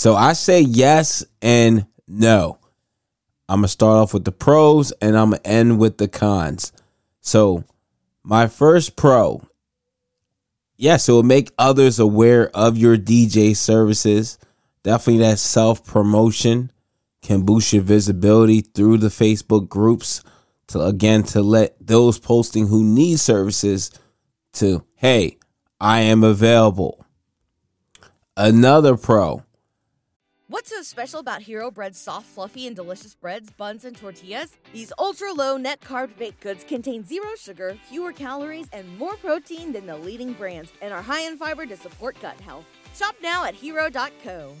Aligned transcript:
So 0.00 0.16
I 0.16 0.32
say 0.32 0.62
yes 0.62 1.26
and 1.42 1.84
no. 2.08 2.56
I'm 3.50 3.58
going 3.58 3.64
to 3.64 3.68
start 3.68 3.98
off 3.98 4.14
with 4.14 4.24
the 4.24 4.32
pros 4.32 4.92
and 4.92 5.14
I'm 5.14 5.32
going 5.32 5.42
to 5.42 5.46
end 5.46 5.78
with 5.78 5.98
the 5.98 6.08
cons. 6.08 6.72
So, 7.20 7.64
my 8.22 8.46
first 8.46 8.96
pro 8.96 9.46
yes, 10.78 11.06
it 11.06 11.12
will 11.12 11.22
make 11.22 11.52
others 11.58 11.98
aware 11.98 12.48
of 12.56 12.78
your 12.78 12.96
DJ 12.96 13.54
services. 13.54 14.38
Definitely 14.84 15.22
that 15.24 15.38
self 15.38 15.84
promotion 15.84 16.72
can 17.20 17.42
boost 17.42 17.74
your 17.74 17.82
visibility 17.82 18.62
through 18.62 18.96
the 18.96 19.08
Facebook 19.08 19.68
groups 19.68 20.24
to 20.68 20.80
again 20.80 21.24
to 21.24 21.42
let 21.42 21.76
those 21.78 22.18
posting 22.18 22.68
who 22.68 22.82
need 22.82 23.20
services 23.20 23.90
to 24.54 24.82
hey, 24.94 25.36
I 25.78 26.00
am 26.00 26.24
available. 26.24 27.04
Another 28.34 28.96
pro. 28.96 29.44
What's 30.60 30.76
so 30.76 30.82
special 30.82 31.20
about 31.20 31.40
Hero 31.40 31.70
Bread's 31.70 31.98
soft, 31.98 32.26
fluffy, 32.26 32.66
and 32.66 32.76
delicious 32.76 33.14
breads, 33.14 33.48
buns, 33.48 33.86
and 33.86 33.96
tortillas? 33.96 34.58
These 34.74 34.92
ultra 34.98 35.32
low 35.32 35.56
net 35.56 35.80
carb 35.80 36.18
baked 36.18 36.40
goods 36.40 36.64
contain 36.64 37.02
zero 37.02 37.28
sugar, 37.38 37.78
fewer 37.88 38.12
calories, 38.12 38.66
and 38.70 38.98
more 38.98 39.16
protein 39.16 39.72
than 39.72 39.86
the 39.86 39.96
leading 39.96 40.34
brands, 40.34 40.70
and 40.82 40.92
are 40.92 41.00
high 41.00 41.22
in 41.22 41.38
fiber 41.38 41.64
to 41.64 41.78
support 41.78 42.20
gut 42.20 42.38
health. 42.42 42.66
Shop 42.94 43.14
now 43.22 43.46
at 43.46 43.54
hero.co 43.54 44.52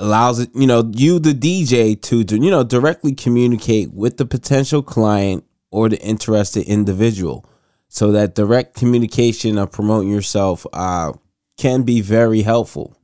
allows 0.00 0.40
it, 0.40 0.50
you 0.52 0.66
know, 0.66 0.90
you 0.92 1.20
the 1.20 1.32
DJ 1.32 2.02
to, 2.02 2.24
you 2.36 2.50
know 2.50 2.64
directly 2.64 3.14
communicate 3.14 3.92
with 3.92 4.16
the 4.16 4.26
potential 4.26 4.82
client 4.82 5.44
or 5.70 5.88
the 5.88 6.00
interested 6.02 6.66
individual. 6.66 7.48
So 7.88 8.10
that 8.10 8.34
direct 8.34 8.74
communication 8.74 9.58
of 9.58 9.70
promoting 9.70 10.10
yourself 10.10 10.66
uh, 10.72 11.12
can 11.56 11.84
be 11.84 12.00
very 12.00 12.42
helpful. 12.42 12.97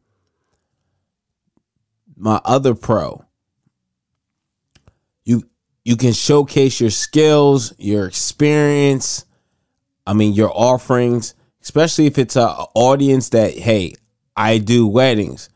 My 2.17 2.41
other 2.45 2.75
pro, 2.75 3.25
you 5.25 5.49
you 5.85 5.97
can 5.97 6.13
showcase 6.13 6.81
your 6.81 6.91
skills, 6.91 7.75
your 7.79 8.07
experience. 8.07 9.25
I 10.07 10.13
mean, 10.13 10.35
your 10.35 10.53
offerings, 10.55 11.35
especially 11.63 12.07
if 12.07 12.19
it's 12.19 12.37
an 12.37 12.49
audience 12.75 13.31
that 13.31 13.55
hey, 13.55 13.95
I 14.37 14.59
do 14.59 14.87
weddings 14.87 15.49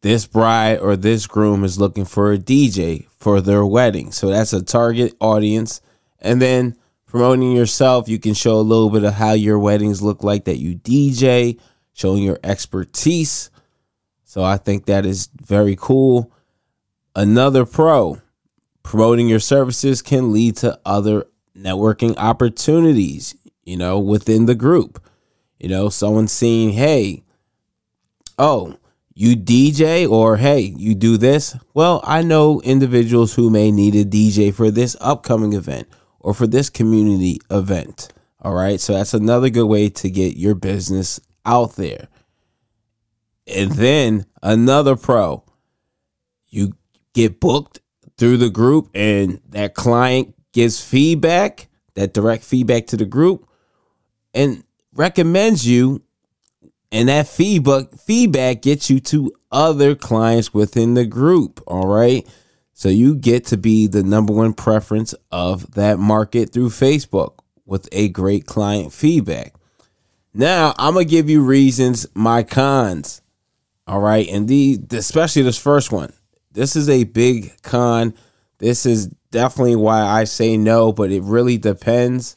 this 0.00 0.26
bride 0.26 0.78
or 0.78 0.96
this 0.96 1.26
groom 1.26 1.64
is 1.64 1.78
looking 1.78 2.04
for 2.04 2.32
a 2.32 2.38
DJ 2.38 3.06
for 3.16 3.40
their 3.40 3.64
wedding. 3.64 4.12
So 4.12 4.28
that's 4.28 4.52
a 4.52 4.62
target 4.62 5.14
audience. 5.20 5.80
And 6.20 6.40
then 6.40 6.76
promoting 7.06 7.52
yourself, 7.52 8.08
you 8.08 8.18
can 8.18 8.34
show 8.34 8.58
a 8.58 8.62
little 8.62 8.90
bit 8.90 9.04
of 9.04 9.14
how 9.14 9.32
your 9.32 9.58
weddings 9.58 10.02
look 10.02 10.22
like 10.22 10.44
that 10.44 10.58
you 10.58 10.76
DJ, 10.76 11.58
showing 11.92 12.22
your 12.22 12.38
expertise. 12.44 13.50
So 14.28 14.44
I 14.44 14.58
think 14.58 14.84
that 14.84 15.06
is 15.06 15.30
very 15.40 15.74
cool. 15.74 16.30
Another 17.16 17.64
pro, 17.64 18.20
promoting 18.82 19.26
your 19.26 19.40
services 19.40 20.02
can 20.02 20.34
lead 20.34 20.54
to 20.58 20.78
other 20.84 21.24
networking 21.56 22.14
opportunities, 22.18 23.34
you 23.64 23.78
know, 23.78 23.98
within 23.98 24.44
the 24.44 24.54
group. 24.54 25.02
You 25.58 25.70
know, 25.70 25.88
someone 25.88 26.28
seeing, 26.28 26.72
hey, 26.72 27.24
oh, 28.38 28.76
you 29.14 29.34
DJ 29.34 30.06
or 30.06 30.36
hey, 30.36 30.60
you 30.60 30.94
do 30.94 31.16
this. 31.16 31.56
Well, 31.72 32.02
I 32.04 32.20
know 32.20 32.60
individuals 32.60 33.32
who 33.32 33.48
may 33.48 33.70
need 33.70 33.94
a 33.94 34.04
DJ 34.04 34.52
for 34.52 34.70
this 34.70 34.94
upcoming 35.00 35.54
event 35.54 35.88
or 36.20 36.34
for 36.34 36.46
this 36.46 36.68
community 36.68 37.40
event. 37.50 38.12
All 38.42 38.52
right. 38.52 38.78
So 38.78 38.92
that's 38.92 39.14
another 39.14 39.48
good 39.48 39.68
way 39.68 39.88
to 39.88 40.10
get 40.10 40.36
your 40.36 40.54
business 40.54 41.18
out 41.46 41.76
there. 41.76 42.08
And 43.48 43.72
then 43.72 44.26
another 44.42 44.96
pro, 44.96 45.42
you 46.48 46.74
get 47.14 47.40
booked 47.40 47.80
through 48.18 48.36
the 48.36 48.50
group 48.50 48.90
and 48.94 49.40
that 49.48 49.74
client 49.74 50.34
gives 50.52 50.84
feedback, 50.84 51.68
that 51.94 52.12
direct 52.12 52.44
feedback 52.44 52.86
to 52.88 52.96
the 52.96 53.06
group 53.06 53.48
and 54.34 54.64
recommends 54.92 55.66
you. 55.66 56.02
And 56.90 57.08
that 57.10 57.28
feedback 57.28 57.92
feedback 57.98 58.62
gets 58.62 58.88
you 58.88 58.98
to 59.00 59.32
other 59.52 59.94
clients 59.94 60.54
within 60.54 60.94
the 60.94 61.04
group. 61.04 61.60
All 61.66 61.86
right? 61.86 62.26
So 62.72 62.88
you 62.88 63.14
get 63.14 63.46
to 63.46 63.56
be 63.56 63.88
the 63.88 64.02
number 64.02 64.32
one 64.32 64.54
preference 64.54 65.14
of 65.30 65.72
that 65.72 65.98
market 65.98 66.52
through 66.52 66.70
facebook 66.70 67.38
with 67.66 67.88
a 67.92 68.08
great 68.08 68.46
client 68.46 68.92
feedback. 68.92 69.54
Now 70.32 70.74
i'm 70.78 70.94
gonna 70.94 71.04
give 71.04 71.28
you 71.28 71.42
reasons 71.42 72.06
my 72.14 72.42
cons 72.42 73.20
all 73.88 74.00
right 74.00 74.28
and 74.28 74.48
the 74.48 74.78
especially 74.92 75.42
this 75.42 75.58
first 75.58 75.90
one 75.90 76.12
this 76.52 76.76
is 76.76 76.88
a 76.88 77.04
big 77.04 77.60
con 77.62 78.14
this 78.58 78.86
is 78.86 79.08
definitely 79.30 79.76
why 79.76 80.00
i 80.00 80.24
say 80.24 80.56
no 80.56 80.92
but 80.92 81.10
it 81.10 81.22
really 81.22 81.58
depends 81.58 82.36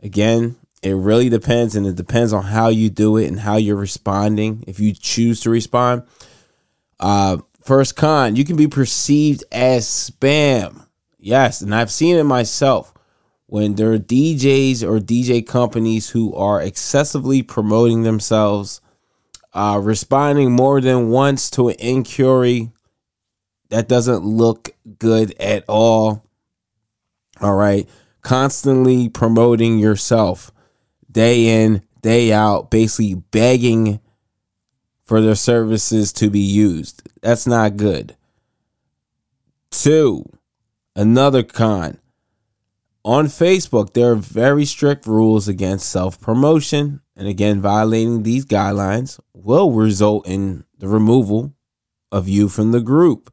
again 0.00 0.56
it 0.82 0.92
really 0.92 1.28
depends, 1.28 1.76
and 1.76 1.86
it 1.86 1.96
depends 1.96 2.32
on 2.32 2.44
how 2.44 2.68
you 2.68 2.88
do 2.88 3.16
it 3.18 3.26
and 3.26 3.40
how 3.40 3.56
you're 3.56 3.76
responding. 3.76 4.64
If 4.66 4.80
you 4.80 4.94
choose 4.94 5.40
to 5.40 5.50
respond, 5.50 6.04
uh, 6.98 7.38
first 7.62 7.96
con, 7.96 8.36
you 8.36 8.44
can 8.44 8.56
be 8.56 8.66
perceived 8.66 9.44
as 9.52 9.86
spam. 9.86 10.86
Yes, 11.18 11.60
and 11.60 11.74
I've 11.74 11.90
seen 11.90 12.16
it 12.16 12.24
myself 12.24 12.94
when 13.46 13.74
there 13.74 13.92
are 13.92 13.98
DJs 13.98 14.82
or 14.82 15.00
DJ 15.00 15.46
companies 15.46 16.10
who 16.10 16.34
are 16.34 16.62
excessively 16.62 17.42
promoting 17.42 18.02
themselves, 18.02 18.80
uh, 19.52 19.80
responding 19.82 20.52
more 20.52 20.80
than 20.80 21.10
once 21.10 21.50
to 21.50 21.68
an 21.68 21.76
inquiry 21.78 22.70
that 23.70 23.88
doesn't 23.88 24.24
look 24.24 24.74
good 24.98 25.34
at 25.40 25.64
all. 25.68 26.24
All 27.40 27.54
right, 27.54 27.88
constantly 28.22 29.08
promoting 29.08 29.78
yourself 29.78 30.52
day 31.10 31.64
in, 31.64 31.82
day 32.02 32.32
out, 32.32 32.70
basically 32.70 33.14
begging 33.14 34.00
for 35.04 35.20
their 35.20 35.34
services 35.34 36.12
to 36.14 36.30
be 36.30 36.40
used. 36.40 37.02
That's 37.22 37.46
not 37.46 37.76
good. 37.76 38.16
Two, 39.70 40.24
another 40.94 41.42
con. 41.42 41.98
On 43.04 43.26
Facebook, 43.26 43.94
there 43.94 44.12
are 44.12 44.16
very 44.16 44.64
strict 44.64 45.06
rules 45.06 45.48
against 45.48 45.88
self 45.88 46.20
promotion. 46.20 47.00
And 47.20 47.28
again, 47.28 47.60
violating 47.60 48.22
these 48.22 48.46
guidelines 48.46 49.20
will 49.34 49.72
result 49.72 50.26
in 50.26 50.64
the 50.78 50.88
removal 50.88 51.52
of 52.10 52.30
you 52.30 52.48
from 52.48 52.72
the 52.72 52.80
group. 52.80 53.30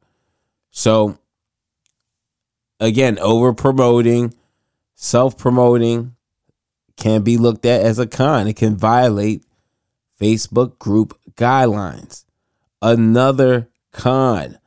So, 0.71 1.19
again, 2.81 3.17
over 3.19 3.53
promoting, 3.53 4.33
self 4.93 5.37
promoting, 5.37 6.17
can 6.97 7.21
be 7.21 7.37
looked 7.37 7.65
at 7.65 7.79
as 7.79 7.97
a 7.97 8.05
con. 8.05 8.49
It 8.49 8.57
can 8.57 8.75
violate 8.75 9.45
Facebook 10.19 10.77
group 10.79 11.17
guidelines. 11.35 12.25
Another 12.81 13.69
con 13.93 14.59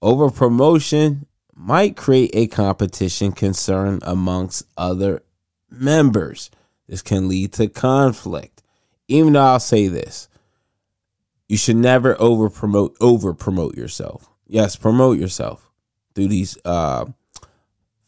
over 0.00 0.30
promotion 0.30 1.26
might 1.56 1.96
create 1.96 2.30
a 2.34 2.46
competition 2.46 3.32
concern 3.32 3.98
amongst 4.02 4.62
other 4.76 5.24
members. 5.68 6.52
This 6.86 7.02
can 7.02 7.26
lead 7.26 7.52
to 7.54 7.66
conflict. 7.66 8.59
Even 9.10 9.32
though 9.32 9.40
I'll 9.40 9.60
say 9.60 9.88
this, 9.88 10.28
you 11.48 11.56
should 11.56 11.76
never 11.76 12.18
over 12.20 12.48
promote 12.48 12.96
over 13.00 13.34
promote 13.34 13.76
yourself. 13.76 14.30
Yes, 14.46 14.76
promote 14.76 15.18
yourself 15.18 15.68
through 16.14 16.28
these 16.28 16.56
uh, 16.64 17.06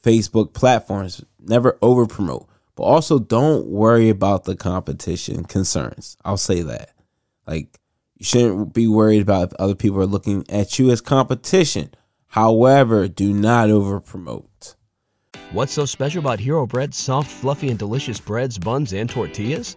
Facebook 0.00 0.52
platforms. 0.52 1.24
Never 1.40 1.76
over 1.82 2.06
promote. 2.06 2.48
But 2.76 2.84
also 2.84 3.18
don't 3.18 3.66
worry 3.66 4.10
about 4.10 4.44
the 4.44 4.54
competition 4.54 5.44
concerns. 5.44 6.16
I'll 6.24 6.36
say 6.36 6.62
that. 6.62 6.90
Like 7.48 7.80
you 8.16 8.24
shouldn't 8.24 8.72
be 8.72 8.86
worried 8.86 9.22
about 9.22 9.48
if 9.48 9.54
other 9.58 9.74
people 9.74 9.98
are 9.98 10.06
looking 10.06 10.44
at 10.48 10.78
you 10.78 10.92
as 10.92 11.00
competition. 11.00 11.92
However, 12.28 13.08
do 13.08 13.32
not 13.32 13.70
over 13.70 13.98
promote. 13.98 14.76
What's 15.50 15.72
so 15.72 15.84
special 15.84 16.20
about 16.20 16.38
Hero 16.38 16.64
Bread's 16.64 16.96
soft, 16.96 17.30
fluffy, 17.30 17.70
and 17.70 17.78
delicious 17.78 18.20
breads, 18.20 18.56
buns, 18.56 18.92
and 18.92 19.10
tortillas? 19.10 19.76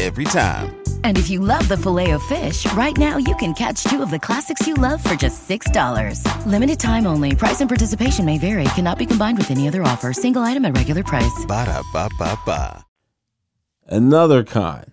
every 0.00 0.24
time. 0.24 0.76
And 1.04 1.16
if 1.16 1.30
you 1.30 1.40
love 1.40 1.66
the 1.68 1.76
Filet-O-Fish, 1.76 2.72
right 2.72 2.96
now 2.98 3.16
you 3.16 3.34
can 3.36 3.54
catch 3.54 3.84
two 3.84 4.02
of 4.02 4.10
the 4.10 4.18
classics 4.18 4.66
you 4.66 4.74
love 4.74 5.02
for 5.02 5.14
just 5.14 5.48
$6. 5.48 6.20
Limited 6.46 6.78
time 6.78 7.06
only. 7.06 7.34
Price 7.34 7.60
and 7.60 7.70
participation 7.70 8.24
may 8.26 8.38
vary. 8.38 8.64
Cannot 8.74 8.98
be 8.98 9.06
combined 9.06 9.38
with 9.38 9.50
any 9.50 9.68
other 9.68 9.82
offer. 9.82 10.12
Single 10.12 10.42
item 10.42 10.64
at 10.64 10.76
regular 10.76 11.02
price. 11.02 11.44
Ba 11.46 11.64
da 11.64 11.82
ba 11.92 12.10
ba 12.18 12.38
ba. 12.44 12.84
Another 13.88 14.42
con 14.42 14.92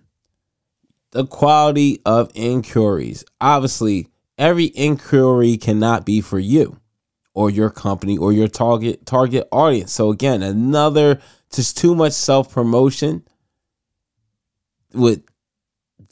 the 1.14 1.24
quality 1.24 2.02
of 2.04 2.30
inquiries. 2.34 3.24
Obviously, 3.40 4.08
every 4.36 4.72
inquiry 4.74 5.56
cannot 5.56 6.04
be 6.04 6.20
for 6.20 6.40
you 6.40 6.80
or 7.32 7.48
your 7.48 7.70
company 7.70 8.18
or 8.18 8.32
your 8.32 8.48
target 8.48 9.06
target 9.06 9.48
audience. 9.50 9.92
So 9.92 10.10
again, 10.10 10.42
another 10.42 11.20
just 11.52 11.78
too 11.78 11.94
much 11.94 12.12
self-promotion 12.12 13.22
with 14.94 15.22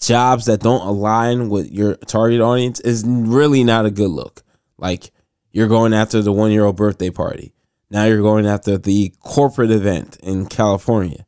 jobs 0.00 0.46
that 0.46 0.61
don't 0.61 0.87
align 0.87 1.49
with 1.49 1.70
your 1.70 1.94
target 1.96 2.40
audience 2.40 2.81
is 2.81 3.05
really 3.06 3.64
not 3.64 3.87
a 3.87 3.90
good 3.90 4.11
look. 4.11 4.43
Like 4.79 5.11
you're 5.52 5.69
going 5.69 5.94
after 5.94 6.23
the 6.23 6.32
1-year-old 6.32 6.76
birthday 6.76 7.11
party. 7.11 7.52
Now 7.90 8.05
you're 8.05 8.23
going 8.23 8.46
after 8.46 8.79
the 8.79 9.12
corporate 9.20 9.70
event 9.70 10.17
in 10.23 10.46
California. 10.46 11.26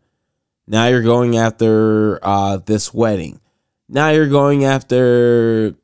Now 0.66 0.86
you're 0.88 1.02
going 1.02 1.36
after 1.36 2.18
uh, 2.22 2.56
this 2.56 2.92
wedding. 2.94 3.40
Now 3.88 4.10
you're 4.10 4.28
going 4.28 4.64
after 4.64 5.74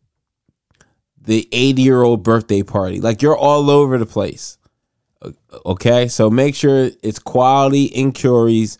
the 1.20 1.48
80 1.52 1.82
year 1.82 2.02
old 2.02 2.22
birthday 2.22 2.62
party. 2.62 3.00
Like 3.00 3.20
you're 3.20 3.36
all 3.36 3.68
over 3.70 3.98
the 3.98 4.06
place. 4.06 4.56
Okay. 5.66 6.08
So 6.08 6.30
make 6.30 6.54
sure 6.54 6.90
it's 7.02 7.18
quality 7.18 7.84
inquiries 7.84 8.78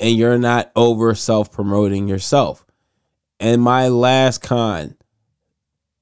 and 0.00 0.16
you're 0.16 0.38
not 0.38 0.70
over 0.76 1.14
self 1.14 1.52
promoting 1.52 2.08
yourself. 2.08 2.64
And 3.40 3.62
my 3.62 3.88
last 3.88 4.42
con 4.42 4.96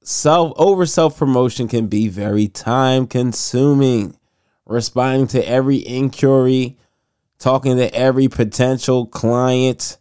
self 0.07 0.53
over 0.55 0.85
self 0.85 1.17
promotion 1.17 1.67
can 1.67 1.87
be 1.87 2.07
very 2.07 2.47
time 2.47 3.07
consuming. 3.07 4.17
Responding 4.65 5.27
to 5.27 5.47
every 5.47 5.77
inquiry, 5.77 6.77
talking 7.39 7.77
to 7.77 7.93
every 7.93 8.27
potential 8.27 9.05
client, 9.05 9.97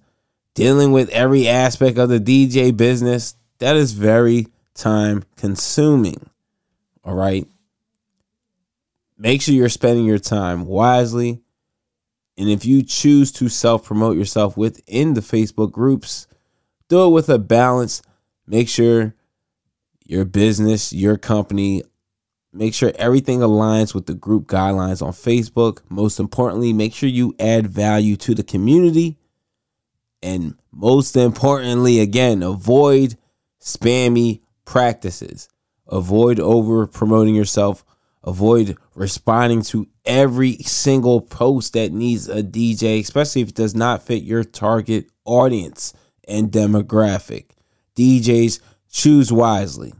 dealing 0.54 0.90
with 0.90 1.08
every 1.10 1.46
aspect 1.46 1.98
of 1.98 2.08
the 2.08 2.18
DJ 2.18 2.76
business, 2.76 3.36
that 3.58 3.76
is 3.76 3.92
very 3.92 4.48
time 4.74 5.22
consuming. 5.36 6.30
All 7.04 7.14
right. 7.14 7.46
Make 9.16 9.40
sure 9.40 9.54
you're 9.54 9.68
spending 9.68 10.04
your 10.04 10.18
time 10.18 10.66
wisely. 10.66 11.42
And 12.38 12.50
if 12.50 12.64
you 12.64 12.82
choose 12.82 13.32
to 13.32 13.48
self 13.48 13.84
promote 13.84 14.16
yourself 14.16 14.56
within 14.56 15.14
the 15.14 15.20
Facebook 15.20 15.72
groups, 15.72 16.26
do 16.88 17.04
it 17.04 17.10
with 17.10 17.28
a 17.28 17.38
balance. 17.38 18.02
Make 18.46 18.68
sure 18.68 19.14
your 20.04 20.24
business, 20.24 20.92
your 20.92 21.16
company, 21.16 21.82
make 22.52 22.74
sure 22.74 22.92
everything 22.96 23.40
aligns 23.40 23.94
with 23.94 24.06
the 24.06 24.14
group 24.14 24.46
guidelines 24.46 25.02
on 25.04 25.12
Facebook. 25.12 25.80
Most 25.88 26.20
importantly, 26.20 26.72
make 26.72 26.94
sure 26.94 27.08
you 27.08 27.34
add 27.38 27.66
value 27.66 28.16
to 28.16 28.34
the 28.34 28.44
community. 28.44 29.18
And 30.22 30.54
most 30.72 31.16
importantly, 31.16 32.00
again, 32.00 32.42
avoid 32.42 33.16
spammy 33.60 34.40
practices. 34.64 35.48
Avoid 35.88 36.40
over 36.40 36.86
promoting 36.86 37.34
yourself. 37.34 37.84
Avoid 38.26 38.76
responding 38.94 39.62
to 39.62 39.86
every 40.04 40.54
single 40.54 41.20
post 41.20 41.74
that 41.74 41.92
needs 41.92 42.28
a 42.28 42.42
DJ, 42.42 43.00
especially 43.00 43.42
if 43.42 43.50
it 43.50 43.54
does 43.54 43.74
not 43.74 44.02
fit 44.02 44.24
your 44.24 44.42
target 44.42 45.06
audience 45.24 45.94
and 46.26 46.50
demographic. 46.50 47.50
DJs, 47.96 48.60
choose 48.90 49.32
wisely. 49.32 49.94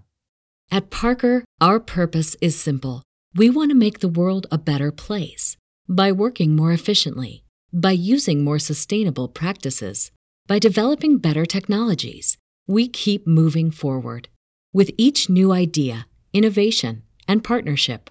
At 0.71 0.91
Parker, 0.91 1.45
our 1.61 1.79
purpose 1.79 2.37
is 2.41 2.59
simple. 2.59 3.03
We 3.35 3.49
want 3.49 3.71
to 3.71 3.77
make 3.77 4.01
the 4.01 4.09
world 4.09 4.47
a 4.51 4.59
better 4.59 4.91
place 4.91 5.57
by 5.89 6.11
working 6.11 6.57
more 6.57 6.73
efficiently, 6.73 7.45
by 7.73 7.93
using 7.93 8.43
more 8.43 8.59
sustainable 8.59 9.29
practices, 9.29 10.11
by 10.49 10.59
developing 10.59 11.19
better 11.19 11.47
technologies. 11.47 12.37
We 12.67 12.89
keep 12.89 13.27
moving 13.27 13.71
forward. 13.71 14.29
With 14.73 14.91
each 14.99 15.31
new 15.31 15.53
idea, 15.53 16.09
innovation, 16.33 17.03
and 17.29 17.45
partnership, 17.45 18.11